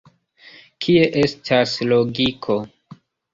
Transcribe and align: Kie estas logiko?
Kie 0.85 1.03
estas 1.23 1.75
logiko? 1.93 2.59